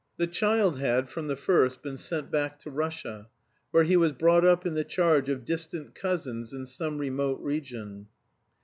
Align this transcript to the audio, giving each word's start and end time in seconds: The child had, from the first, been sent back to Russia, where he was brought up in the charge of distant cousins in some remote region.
The 0.17 0.25
child 0.25 0.79
had, 0.79 1.09
from 1.09 1.27
the 1.27 1.35
first, 1.35 1.83
been 1.83 1.99
sent 1.99 2.31
back 2.31 2.57
to 2.61 2.71
Russia, 2.71 3.27
where 3.69 3.83
he 3.83 3.95
was 3.95 4.13
brought 4.13 4.43
up 4.43 4.65
in 4.65 4.73
the 4.73 4.83
charge 4.83 5.29
of 5.29 5.45
distant 5.45 5.93
cousins 5.93 6.53
in 6.53 6.65
some 6.65 6.97
remote 6.97 7.39
region. 7.39 8.07